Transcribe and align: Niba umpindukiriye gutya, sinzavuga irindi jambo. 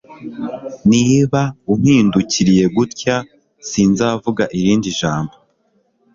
Niba 0.91 1.41
umpindukiriye 1.73 2.65
gutya, 2.75 3.15
sinzavuga 3.69 4.43
irindi 4.57 4.89
jambo. 4.99 5.35